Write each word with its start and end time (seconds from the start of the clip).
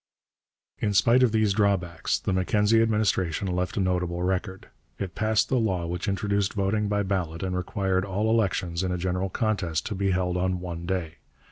In 0.79 0.95
spite 0.95 1.21
of 1.21 1.31
these 1.31 1.53
drawbacks 1.53 2.17
the 2.17 2.33
Mackenzie 2.33 2.81
administration 2.81 3.45
left 3.47 3.77
a 3.77 3.79
notable 3.79 4.23
record. 4.23 4.69
It 4.97 5.13
passed 5.13 5.47
the 5.47 5.59
law 5.59 5.85
which 5.85 6.07
introduced 6.07 6.53
voting 6.55 6.87
by 6.87 7.03
ballot 7.03 7.43
and 7.43 7.55
required 7.55 8.03
all 8.03 8.27
elections, 8.31 8.81
in 8.81 8.91
a 8.91 8.97
general 8.97 9.29
contest, 9.29 9.85
to 9.85 9.93
be 9.93 10.09
held 10.09 10.37
on 10.37 10.59
one 10.59 10.87
day. 10.87 11.17